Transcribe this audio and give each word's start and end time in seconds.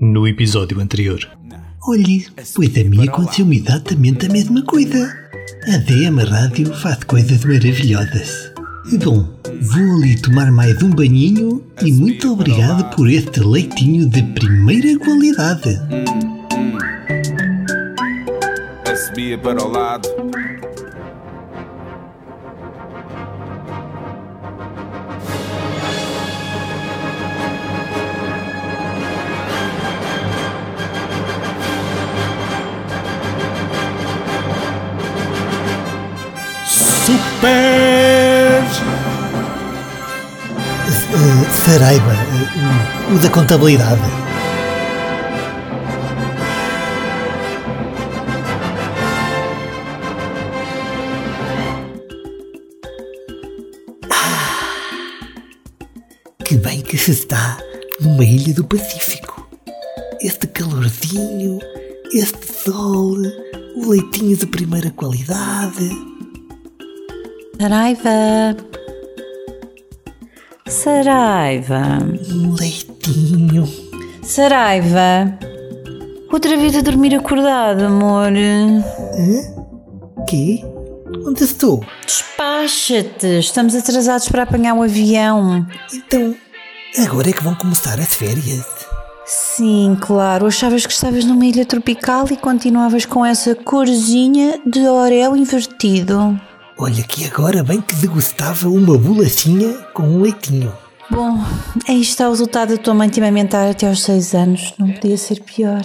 no 0.00 0.26
episódio 0.26 0.80
anterior. 0.80 1.18
Olhe, 1.86 2.26
pois 2.54 2.76
a 2.76 2.84
mim 2.84 3.08
aconteceu 3.08 3.52
exatamente 3.52 4.26
a 4.26 4.28
mesma 4.28 4.62
coisa. 4.62 5.12
A 5.66 5.76
DM 5.78 6.22
Rádio 6.24 6.72
faz 6.74 7.02
coisas 7.04 7.44
maravilhosas. 7.44 8.52
Bom, 9.02 9.28
vou 9.60 9.96
ali 9.96 10.20
tomar 10.20 10.50
mais 10.52 10.82
um 10.82 10.90
banhinho 10.90 11.62
e 11.82 11.92
muito 11.92 12.32
obrigado 12.32 12.94
por 12.94 13.08
este 13.08 13.40
leitinho 13.40 14.08
de 14.08 14.22
primeira 14.34 14.98
qualidade. 14.98 15.78
A 18.84 18.96
subir 18.96 19.38
para 19.40 19.62
o 19.62 19.68
lado. 19.68 20.27
Uh, 37.40 38.64
Saraiva, 41.52 42.12
o 43.14 43.18
da 43.20 43.30
contabilidade. 43.30 44.02
Que 56.44 56.56
bem 56.56 56.80
que 56.80 56.98
se 56.98 57.12
está 57.12 57.56
numa 58.00 58.24
ilha 58.24 58.52
do 58.52 58.64
Pacífico. 58.64 59.48
Este 60.20 60.48
calorzinho, 60.48 61.60
este 62.12 62.52
sol, 62.64 63.16
o 63.76 63.90
leitinho 63.90 64.36
de 64.36 64.46
primeira 64.46 64.90
qualidade. 64.90 66.17
Saraiva. 67.60 68.56
Saraiva. 70.68 71.98
Um 72.30 72.54
leitinho. 72.54 73.68
Saraiva. 74.22 75.36
Outra 76.32 76.56
vez 76.56 76.76
a 76.76 76.82
dormir 76.82 77.16
acordado, 77.16 77.86
amor. 77.86 78.30
Hã? 78.32 80.24
Quê? 80.28 80.62
Onde 81.26 81.42
estou? 81.42 81.84
Despacha-te. 82.06 83.40
Estamos 83.40 83.74
atrasados 83.74 84.28
para 84.28 84.44
apanhar 84.44 84.74
o 84.74 84.82
avião. 84.84 85.66
Então, 85.92 86.36
agora 86.96 87.30
é 87.30 87.32
que 87.32 87.42
vão 87.42 87.56
começar 87.56 87.98
as 87.98 88.14
férias. 88.14 88.66
Sim, 89.26 89.96
claro. 90.00 90.46
Achavas 90.46 90.86
que 90.86 90.92
estavas 90.92 91.24
numa 91.24 91.44
ilha 91.44 91.66
tropical 91.66 92.24
e 92.30 92.36
continuavas 92.36 93.04
com 93.04 93.26
essa 93.26 93.56
corzinha 93.56 94.60
de 94.64 94.86
orel 94.86 95.36
invertido. 95.36 96.40
Olha 96.80 97.02
que 97.02 97.24
agora 97.24 97.64
bem 97.64 97.80
que 97.80 97.96
degustava 97.96 98.68
uma 98.68 98.96
bolachinha 98.96 99.72
com 99.92 100.04
um 100.04 100.22
leitinho. 100.22 100.72
Bom, 101.10 101.42
aí 101.88 102.00
está 102.00 102.28
o 102.28 102.30
resultado 102.30 102.76
da 102.76 102.80
tua 102.80 102.94
mãe 102.94 103.08
te 103.08 103.18
amamentar 103.18 103.68
até 103.68 103.88
aos 103.88 104.04
seis 104.04 104.32
anos. 104.32 104.74
Não 104.78 104.92
podia 104.92 105.18
ser 105.18 105.42
pior. 105.42 105.82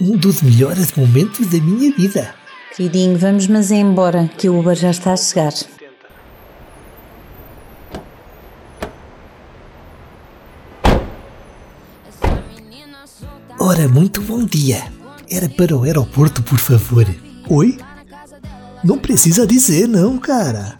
Um 0.00 0.16
dos 0.16 0.40
melhores 0.40 0.92
momentos 0.94 1.46
da 1.48 1.58
minha 1.58 1.92
vida. 1.94 2.34
Queridinho, 2.74 3.18
vamos 3.18 3.46
mas 3.46 3.70
é 3.70 3.76
embora, 3.76 4.30
que 4.38 4.48
o 4.48 4.58
Uber 4.58 4.74
já 4.74 4.90
está 4.90 5.12
a 5.12 5.16
chegar. 5.18 5.52
Ora, 13.58 13.86
muito 13.86 14.22
bom 14.22 14.44
dia. 14.44 14.82
Era 15.30 15.48
para 15.50 15.76
o 15.76 15.82
aeroporto, 15.82 16.42
por 16.42 16.58
favor. 16.58 17.04
Oi? 17.50 17.76
Não 18.86 18.98
precisa 18.98 19.44
dizer, 19.44 19.88
não, 19.88 20.16
cara. 20.16 20.78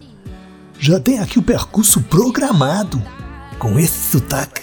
Já 0.79 0.97
tem 0.97 1.19
aqui 1.19 1.39
o 1.39 1.43
percurso 1.43 2.01
programado. 2.03 3.03
Com 3.59 3.77
esse 3.77 4.11
sotaque, 4.11 4.61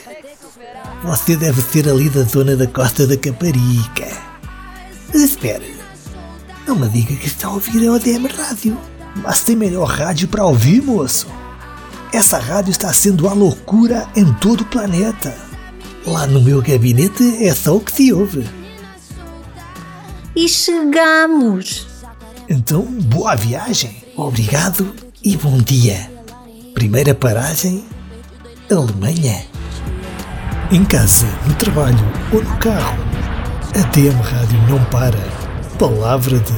você 1.03 1.37
deve 1.37 1.60
ser 1.60 1.87
ali 1.87 2.09
da 2.09 2.22
zona 2.22 2.56
da 2.56 2.66
Costa 2.66 3.06
da 3.06 3.19
Caparica. 3.19 4.09
Mas 5.12 5.22
espera, 5.25 5.62
não 6.66 6.75
me 6.75 6.88
diga 6.88 7.15
que 7.16 7.27
está 7.27 7.49
a 7.49 7.50
ouvir 7.50 7.87
a 7.87 7.93
ODM 7.93 8.28
Rádio. 8.34 8.78
Mas 9.16 9.43
tem 9.43 9.54
melhor 9.54 9.91
rádio 9.91 10.27
para 10.27 10.47
ouvir, 10.47 10.81
moço. 10.81 11.27
Essa 12.15 12.38
rádio 12.38 12.71
está 12.71 12.94
sendo 12.94 13.28
a 13.28 13.34
loucura 13.34 14.09
em 14.16 14.33
todo 14.34 14.62
o 14.62 14.66
planeta. 14.66 15.37
Lá 16.06 16.27
no 16.27 16.41
meu 16.41 16.62
gabinete 16.62 17.44
é 17.44 17.54
só 17.54 17.77
o 17.77 17.81
que 17.81 17.93
se 17.93 18.10
ouve. 18.10 18.49
E 20.34 20.49
chegamos! 20.49 21.94
Então, 22.49 22.82
boa 22.82 23.34
viagem. 23.34 24.05
Obrigado 24.16 24.94
e 25.22 25.37
bom 25.37 25.59
dia. 25.59 26.10
Primeira 26.75 27.15
paragem, 27.15 27.84
Alemanha. 28.71 29.44
Em 30.71 30.84
casa, 30.84 31.27
no 31.47 31.54
trabalho 31.54 31.99
ou 32.33 32.43
no 32.43 32.56
carro, 32.59 32.99
a 33.75 33.87
DM 33.88 34.21
Rádio 34.21 34.60
não 34.69 34.84
para. 34.87 35.19
Palavra 35.78 36.38
de 36.38 36.53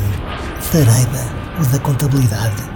Saraiva, 0.61 1.25
o 1.61 1.73
da 1.73 1.79
contabilidade. 1.79 2.76